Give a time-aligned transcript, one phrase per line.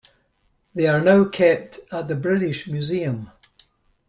[0.73, 3.29] They are now kept at the British Museum.